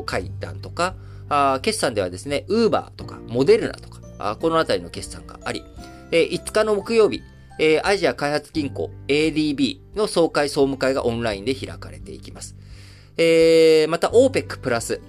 [0.05, 0.95] 会談とか、
[1.31, 5.63] あ決算ではですね、ウーバーとか、モデルナとか、あこのあたりの決算があり、
[6.11, 7.21] え、5日の木曜日、
[7.57, 12.57] え、アジア開発銀行 ADB の総会総務会がオンラインで開かれていきます。
[13.15, 14.99] えー、また OPEC プラス、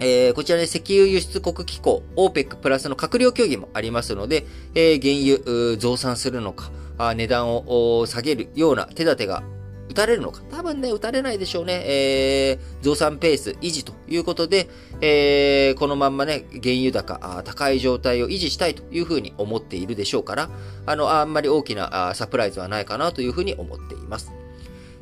[0.00, 9.42] えー、こちらで石油輸出国機構 OPEC プラスの閣僚協議もありますので、えー、原油増産するのか、あ値段を下げるような手立てが
[9.88, 10.42] 打たれるのか。
[10.50, 11.82] 多分ね、打たれないでしょうね。
[11.86, 14.68] えー、増産ペース維持ということで、
[15.00, 20.50] えー、このまんまね、原油高、高い状態を維持したいというふうに思っているでしょうから、
[20.86, 24.32] あの、あんまり大きなサプライズはないかなというふうに思っています。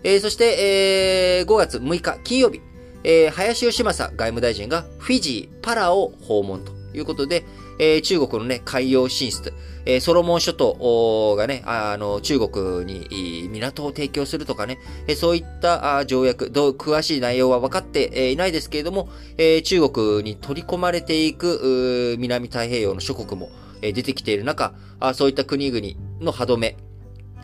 [0.03, 2.61] えー、そして、えー、5月6日金曜日、
[3.05, 7.45] えー、林義正外務大臣がフィジー、パラを訪問ということで、
[7.79, 9.53] えー、中国のね、海洋進出、
[9.85, 19.09] えー、ソロモン諸島がね、あの、中国に港を提供するとかね、えー、そういった条約、どう、詳しい内容は分かっていないですけれども、
[19.39, 23.51] えー、中国に取り込まれていく、南太平洋の諸国も、
[23.83, 26.77] えー、出てきている中、あそういった国々の歯止め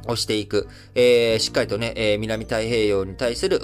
[0.07, 3.61] をしていく、えー、しっかりとね、えー、南太平洋に対する、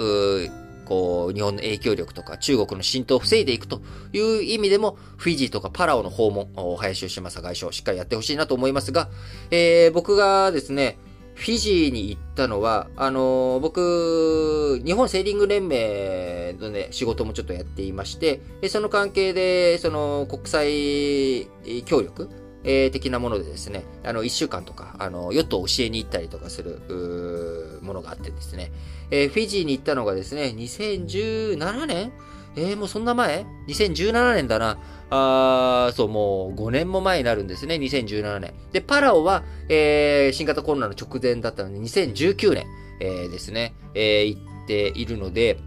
[0.88, 9.11] こう、日本の影響力とか中国の浸透を防いでいくという意味でも、フィジーとかパラオの訪問、林義正外相、しっかりやってほしいなと思いますが、
[9.51, 10.98] えー、僕がですね、
[11.35, 21.46] フィジーに行ったのは、あのー、僕、日本セーリング連盟のね、仕事もちょっとやっていまして、その関係で、その国際
[21.85, 22.29] 協力、
[22.68, 28.70] えー、的なものでですね、あの、一週間とか、あの、ヨットを教えに行ったりとかする、ものがあってですね、
[29.11, 32.12] えー、フィジーに行ったのがですね、2017年？
[32.57, 34.78] えー、もうそんな前 ?2017 年だな。
[35.09, 38.52] あーそう、もう5年も前になるんですね、2017年。
[38.72, 42.66] で、パラオは、えー、新型コロナの直前だったので、2019年、
[43.00, 45.59] えー、ですね、えー、行っているので、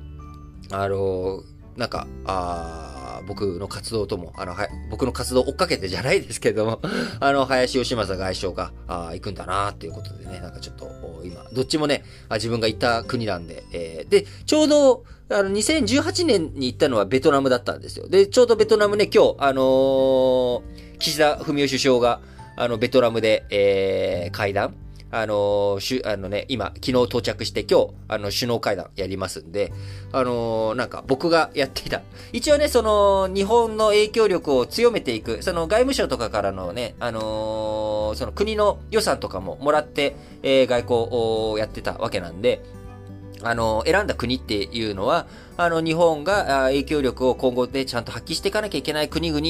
[0.72, 1.42] あの
[1.78, 2.91] なんか、あー
[3.28, 6.82] 僕の活動とも、あの、は僕の活動を追っかけてじゃないですけれども、
[7.20, 10.90] あの、林義正外相が、あ行くんだなっていうことでね、なんかちょっと、
[11.24, 18.08] 今、どっちもね、自分が行った国なんで、えー、で、ちょうど、あの、2018年に行ったのはベトナムだったんですよ。
[18.10, 20.62] で、ちょうどベトナムね、今日、あのー、
[21.00, 22.20] 岸田文雄首相が、
[22.58, 24.76] あの、ベトナムで、えー、会談、
[25.12, 29.74] あのしゅ、あのね、今、昨日到着して今日、あの、首脳会談やりますんで、
[30.14, 32.02] あのなんか僕がやっていた。
[32.32, 42.62] 一応ね、その、日本の影響力を強めていく、その外務省とかからのね、あのその国の予算とかももらって、えー、外交をやってたわけなんで、
[43.44, 49.42] あの、選んだ国っていうのは、あの、日本が影響力を今後でちゃんと発揮していかなきゃいけない国々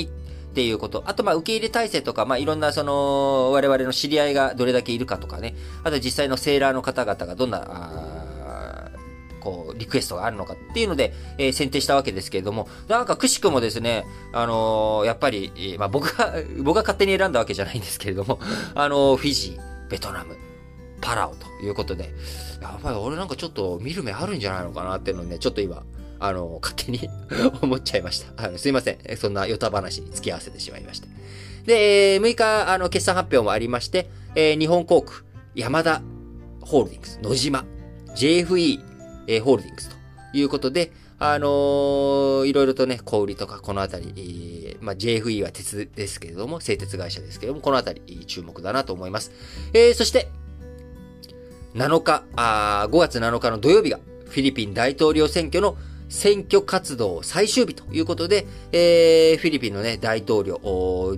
[0.52, 1.04] っていうこと。
[1.08, 5.56] あと、まあ、受け入れ体制とか、まあ、いろんな、その、我々の知り合いがどれだけいるかとかね。
[5.84, 8.92] あと、実際のセーラーの方々がどんな、
[9.40, 18.40] こう、リクエストがあるのかっていうので、えー、選定したわけですけれども、なんかくしくもですね、あのー、やっぱり、まあ、僕が、 僕が勝手に選んだわけじゃないんですけれども、
[18.76, 20.36] あの、フィジー、ベトナム、
[21.00, 22.14] パラオということで、
[22.62, 25.84] やっぱり俺なんかちょっと見る目あるんじゃないのかなっていうのをね、ちょっと今、
[26.22, 27.10] あの、勝手に
[27.62, 28.46] 思っちゃいました。
[28.46, 29.18] あのすいません。
[29.18, 31.08] そんなヨタ話に付き合わせてしまいました。
[31.66, 35.24] で、6日、あの、決算発表もありまして、えー、日本航空、
[35.56, 36.02] ヤ田
[36.62, 37.66] ホールディングス、野島、
[38.16, 38.80] JFE、
[39.28, 39.96] えー、ホールディングスと
[40.34, 49.32] いうことで、あのー、いろいろとね、小売りとか、このあたり、えー、まあ、JFE は鉄ですけれども、製鉄会社ですけれども、このあたり、注目だなと思います。
[49.74, 50.30] えー、そして、
[51.76, 55.78] 7日、あ5月7日の土曜日が、フィリピン大統領選挙の
[56.12, 60.60] 選挙活動最終日ということで、えー、フィリピンのね、大統領、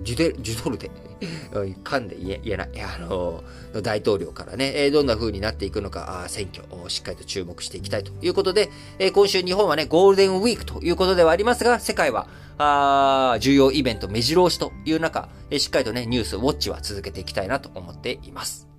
[0.03, 0.91] ジュデ、ジュドルデ、
[1.83, 12.27] 噛んで言え言えない、あのー、大統領からね、えー、どんな風になっていくのか、あ選挙をしっかりと注目していきたいということで、えー、今週日本はね、ゴールデンウィークということではありますが、世界は、
[12.59, 18.72] あ重要イベント目白押しという中、えー、しっかりとね、ニュース、ウォッチは続けていきたいなと思っています。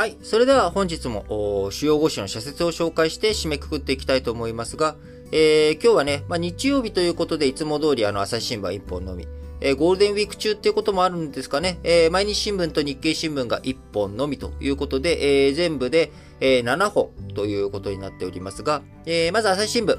[0.00, 0.16] はい。
[0.22, 4.96] それでは本日も主要語詞の社説を紹介して締めくくっていきたいと思いますが、
[5.30, 9.28] えー、今日はね、まあ、日曜日ということでいつも通りあの朝日新聞一本のみ、
[9.60, 19.98] えー、ゴールデンウィーク中っていうこともあるんですかね、えー、毎日新聞と日経新聞が1本のみということで、えー、全部で、え、7本ということになっておりますが、え、まず朝日新聞、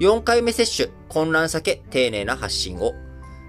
[0.00, 2.94] 4回目接種、混乱避け、丁寧な発信を。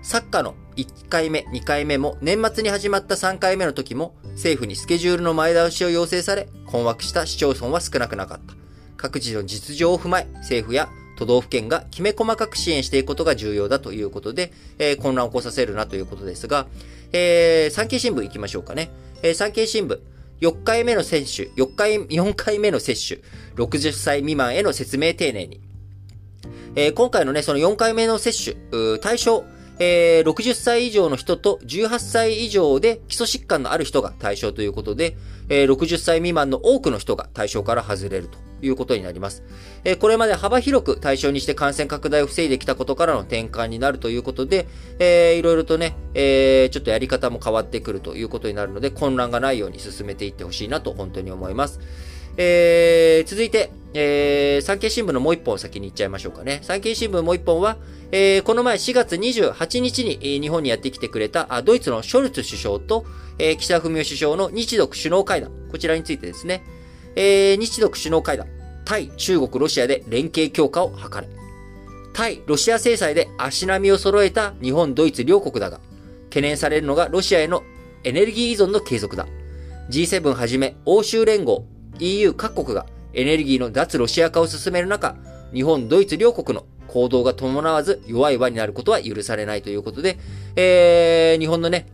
[0.04, 8.54] サッカーの1回目、2回目も年末に始まった3回目の時も政府にスケジュールの前倒しを要請され困惑した市町村は少なくなかった。
[8.96, 16.68] 各自の実情を踏まえ政府や都道府県がきめ細かく支援していくことが重要だということで、えー、混乱を起こさせるなということですが、
[17.12, 18.92] えー、産経新聞行きましょうかね。
[19.24, 20.00] えー、産経新聞。
[20.42, 23.22] 4回目の接種、4回、4回目の接種、
[23.56, 25.60] 60歳未満への説明丁寧に。
[26.76, 29.44] えー、今回のね、その4回目の接種、対象、
[29.80, 35.16] えー、60歳以上の人と18歳以上で基礎疾患のある人が対象ということで、
[35.50, 39.44] えー、60歳未満の多くの人が対象から外れるということになります。
[39.84, 44.68] えー、これまで幅広く対象にして感染拡大を防いできたことからの転換になるということで、
[45.00, 51.80] えー、いろいろとね、えー、ちょっとやり方も変わってくるということになるので、混乱がないように進めていってほしいなと本当に思います。
[52.38, 56.60] えー、続いて、えー、産経新聞のもう一本先に行っちゃいましょうかね。
[56.62, 57.78] 産経新聞もう一本は、
[58.12, 63.06] えー、この前4月28日に、日本にやってきてくれたあドイツのショルツ首相と、
[63.40, 65.52] えー、岸田文雄首相の日独首脳会談。
[65.72, 66.64] こちらについてですね。
[67.16, 68.48] えー、日独首脳会談。
[68.86, 71.28] 対中国、ロシアで連携強化を図れ。
[72.14, 75.80] 対ロシア制裁で足並みを揃えた日本、ドイツ両国だが、
[76.30, 77.64] 懸念されるのがロシアへの
[78.04, 79.28] エネルギー依存の継続だ。
[79.90, 81.66] G7 はじめ欧州連合、
[82.00, 85.16] EU 各国がエネルギーの脱ロシア化を進める中、
[85.54, 90.18] 日本、ドイツ両国の行動が伴わず弱い輪になることは許されないということで、
[90.56, 91.88] えー、日本のね、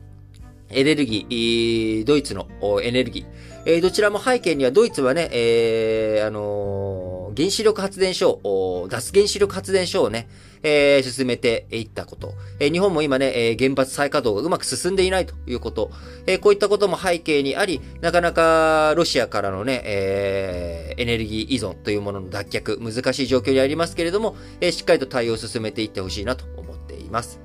[0.69, 2.47] エネルギー、ドイツの
[2.81, 3.25] エネルギー、
[3.65, 10.27] えー、どちらも背景にはドイツはね、えー、あのー、原子力発電所を、脱原子力発電所をね、
[10.63, 12.33] えー、進めていったこと。
[12.59, 15.91] えー、日本も今ね、えー、原発再稼働がうまく進んでいないということ。
[16.25, 27.39] えー、こういったことも背景にあり、なかなかロシアからのね、えー、エネルギー依存というものの脱却、難しい状況にありますけれども、えー、しっかりと対応を進めていってほしいなと思っています。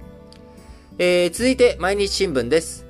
[0.98, 2.86] えー、続いて、毎日新聞です。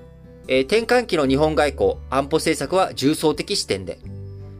[0.47, 3.99] えー、転換期の日本外交、安保政策は重層的視点で、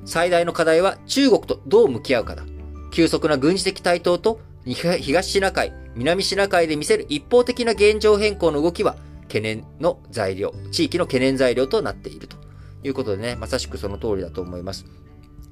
[0.09, 2.45] 最大の課題は中国とどう向き合うかだ。
[2.91, 12.39] 急速な軍事的台頭と東シナ海、南シナ海で見せる一方的な現状変更の動きは、懸念の材料、地域の懸念材料となっていると
[12.83, 14.87] いうことでね、まさしくその通りだと思います。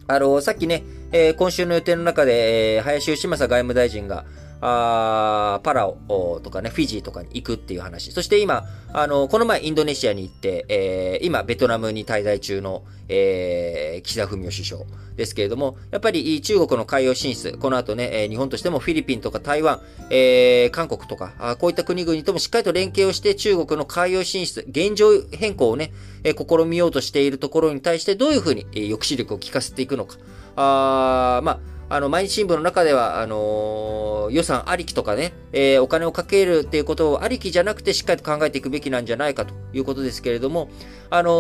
[0.07, 4.25] あの、さっきね、えー、今週の予定の中で、えー、林義正外務大臣が、
[4.61, 8.13] あパラオとかね、フィジーとかに行くっていう話。
[8.13, 14.85] そして今、あの、この前インドネシアに行って、えー、今、ベトナムに滞在中の、えー、岸田文雄首相
[15.17, 25.93] ですけれども、やっぱり中国の海洋進出、この後ね、日本としてもフィリピンとか台湾、えー、韓国とか、こういった国々ともしっかりと連携をして中国の海洋進出、現状変更をね、
[26.25, 30.17] え試みようとしているところに対してどういうふうに抑止力を効かせていくのか。
[30.57, 40.69] あまあ、あの、毎日新聞の中では、あのー、予算ありきとかね、えー、お金をかけるっていうことをありきじゃなくてしっかりと考えていくべきなんじゃないかということですけれども、
[41.11, 41.31] あの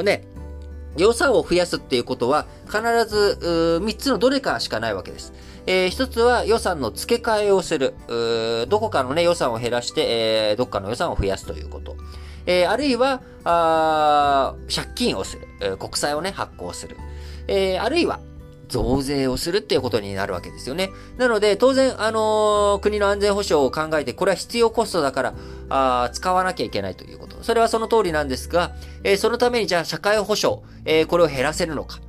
[0.00, 0.24] ー、ね、
[0.96, 5.32] 予算を増やすっていうことは、必ず、3つのどれかしかないわけです。
[5.66, 7.94] えー、一つは予算の付け替えをする。
[8.68, 11.96] どこかのね、予算を減らして、えー、どこかの予算を増やすということ。
[12.46, 16.96] えー、あるいは、あ借金をする、国債をね、発行する。
[17.46, 18.20] えー、あるいは、
[18.72, 20.90] 増税をするっていうことになるわけですよね。
[21.18, 25.34] なので、当然、あのー、国の安全保障を考えて、これは必要コストだから、
[25.68, 27.36] あ使わなきゃいけないということ。
[27.42, 28.72] それはその通りなんですが、
[29.04, 32.00] えー、そのためにじゃあ社会保障、えー、これを減らせるのか。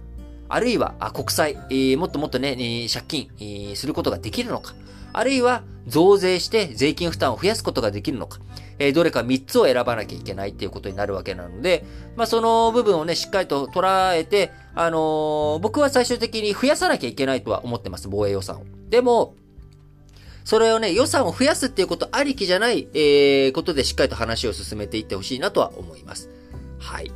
[0.48, 4.74] あるいは、あ国債、えー、もっともっとね、え借金、えー、することができるのか。
[5.14, 8.40] あるいは、増税して税金負担を増やすことができるのか。
[8.80, 11.86] えー、どれか3つを選ばなきゃいけないっていうことになるわけなので、
[12.16, 18.64] まあ、その部分をね、しっかりと捉えて、あのー、僕は最終的に増やさなきゃいけないとは思ってます、防衛予算を。
[18.90, 19.36] でも、
[20.44, 26.30] それをね、予算を増やすっていうことありきじゃない、えー、ことでしっかりと話を進めていってほしいなとは思います。
[26.80, 27.12] はい。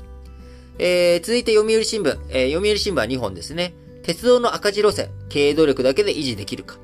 [0.79, 2.17] えー、続いて読売新聞。
[2.29, 3.73] えー、読売新聞は2本ですね。
[4.03, 6.77] 鉄道の赤字路線、経営努力だけで維持できるか。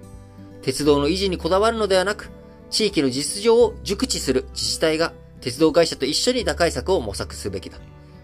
[0.63, 2.31] 鉄道の維持にこだわるのではなく、
[2.69, 7.77] 地域の実情を熟知する自治体が鉄道会社と一緒に打開策を模索すべきだ。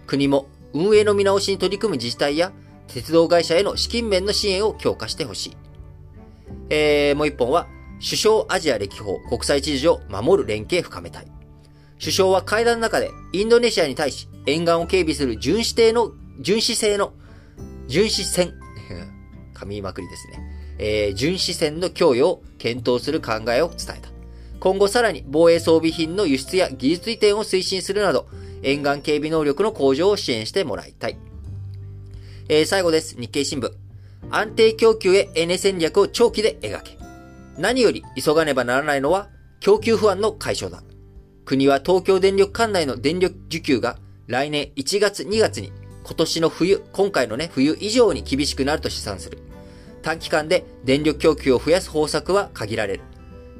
[0.06, 2.50] 国も運営の見直しに取り組む自治体や
[2.88, 5.56] 鉄道会社への資金面の支援を強化してほしい。
[6.70, 7.68] えー、もう一本は、
[8.02, 11.26] 首相アジア歴訪国際秩序を守る連携深めたい。
[12.00, 17.12] 首相は会談の中でインドネシアに対し沿岸を警備する巡視艇の、巡視船の、
[17.86, 18.54] 巡視船、
[19.54, 20.59] 噛みまくりですね。
[20.82, 24.08] えー、巡視船の供与を検討する考えを伝えた。
[24.60, 28.26] 今後さらに防衛装備品の輸出や技術移転を推進するなど、
[28.62, 31.18] 沿岸警備能力の向上を支援してもらいたい。
[32.48, 33.14] えー、最後です。
[33.20, 33.70] 日経新聞。
[34.30, 36.98] 安定供給へエネ戦略を長期で描け。
[37.58, 39.28] 何より急がねばならないのは、
[39.60, 40.82] 供給不安の解消だ。
[41.44, 45.72] 国は東京電力管内の電力需給が来年1月2月に
[46.04, 49.49] 今年の冬、今回のね、冬以上に厳しくなると試算する。
[50.02, 53.02] 短期間で電力供給を増やす方策は限られる。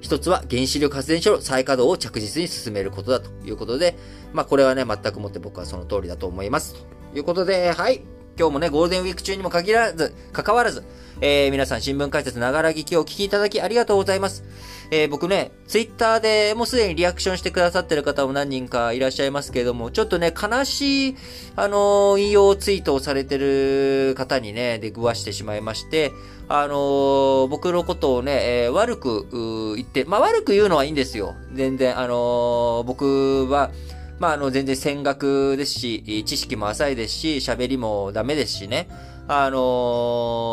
[0.00, 3.96] 一つは原子力発電所の再稼働を着実に進めることだということで、
[4.32, 6.74] まあこれはね、全くもって僕はその通りだと思います。
[7.12, 8.02] ということで、はい。
[8.38, 10.82] 今日もね、ゴールデンウィーク中にも限らず、関わらず、
[11.20, 14.44] えー、皆さん新聞解説ながら聞きをお聞きいただきありがとうございます。
[14.92, 21.16] えー、僕ね、ツイッターでもうすでにリアクションしてくださってる方も何人かいらっしゃいますけれども、ちょっとね、悲しい、
[21.54, 26.10] あのー、引用ツイートをされてる方にね、出くわしてしまいまして、
[26.48, 31.36] あのー、僕のことをね、えー、悪く言って、まあ、悪く言うのはいいんですよ。
[31.52, 33.70] 全然、あの、僕は、
[34.18, 38.88] まあ、あの、全然戦学ですし、知識も浅いですし、喋りもダメですしね。
[39.28, 39.58] あの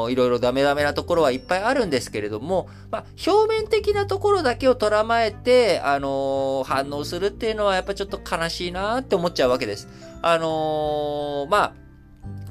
[0.09, 9.87] ー、いろいろダメダメなところはいっぱいあるんですけれども、まあ、表面的なところだけをとらまえて、あのー、反応するっていうのはやっぱちょっと悲しいなって思っちゃうわけです。
[10.21, 11.73] あのー、まあ、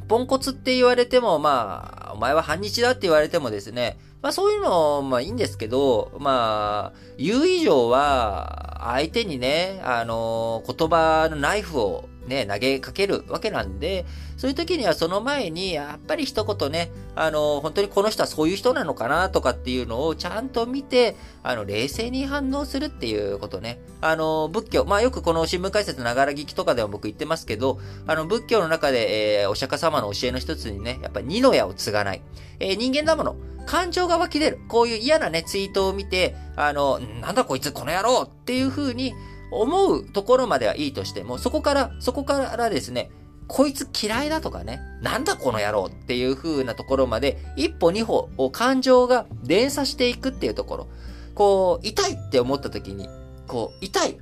[0.09, 14.05] ポンコツって言われても、まあ、お前は反日だって言われてもですね、まあそういうの、まあいいんですけど、まあ、言う以上は、相手にね、あの、言葉のナイフをね、投げかけるわけなんで、
[14.37, 23.79] そういう時にはその前に、やっぱり一言ね、あの、本当にこの人はそういう人なのかなとかっていうのをちゃんと見て、あの、冷静に反応するっていうことね。
[24.01, 32.23] あの、仏教、まあよくこの新聞解説ながら聞きとかでは僕言ってますけど、あの、仏教の中で、えー、お釈迦様の教えの一つにね、やっぱ二の矢を継がない。
[32.61, 33.37] えー、人間だもの。
[33.67, 34.61] 感情が湧き出る。
[34.69, 39.13] こういう嫌なね、ツイートを見て、あの、なんだこいつこの野郎っていう風に
[39.51, 43.11] 思うところまではいいとしても、そこから、そこからですね、
[43.49, 50.89] こいつ嫌いだとかね、なんだこの野郎っていう風なところまで、一歩二歩を感情が連鎖していくっていうところ。
[51.35, 53.09] こう、痛いって思った時に、
[53.47, 54.19] こう、痛い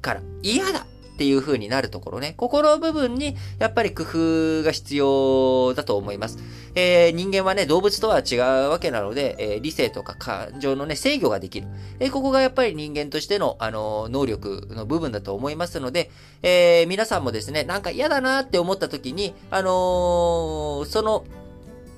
[0.00, 2.34] から嫌だっていう風になるところね。
[2.36, 6.38] 心の部分に、やっぱり工夫が必要だと思います。
[6.74, 8.40] えー、人間はね、動物とは違う
[8.70, 11.66] わけなので、えー、理性とか感情のね、制御ができる。
[12.00, 16.10] えー、ここがやっぱり人間としての、あの能力の部分だと思いますので、
[16.42, 21.24] え皆さんもですね、なんか嫌だなって思った時に、あのその、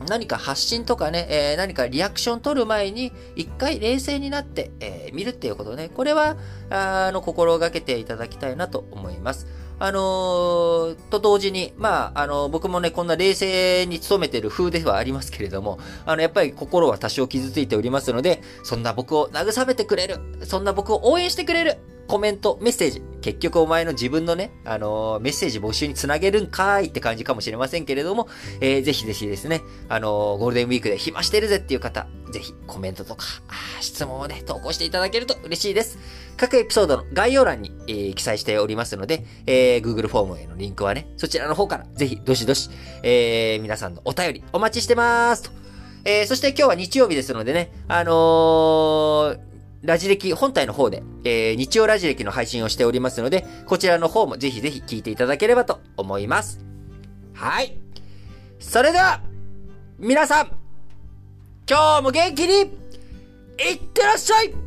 [0.08, 5.90] 何か発信とかね、えー、何かリアクション取る前に、一回冷静になって、えー、見るっていうことね。
[5.94, 6.36] これは、
[6.70, 9.46] あの、心がけていただきたいなと思います。
[9.78, 23.02] あのー、と同時に、まあ、あの、僕もね、こんな冷静に努めてる風ではありますけれども、あの、やっぱり心は多少傷ついておりますので、そんな僕を慰めてくれる、そんな僕を応援してくれる、コメント、メッセージ。
[23.20, 28.28] 結局お前の自分のね、あのー、メッセージ募集につなげるんかいって感じかもしれませんけれども、
[28.60, 33.24] えー、ぜひぜひですね、あのー、ゴールデンウィークで暇してるぜっていう方、ぜひコメントとか、
[33.80, 35.98] 質問をね、投稿していただけると嬉しいです。
[36.36, 42.68] 各エピソードの概要欄に、えー、記載しておりますので、えー、Google フォームへのリンクはね、そちらの方からぜひどしどし、
[43.02, 45.50] えー、皆さんのお便りお待ちしてますと。
[46.04, 49.53] えー、そして今日は日曜日ですのでね、あのー、
[49.84, 56.64] ラジ歴本体の方で、えー、日曜ラジ歴の配信をしておりますので、こちらの方もぜひぜひ聞いていただければと思います。
[57.34, 57.76] はい。
[58.58, 59.20] それでは、
[59.98, 60.46] 皆さん、
[61.68, 64.63] 今日も元気に、いってらっしゃい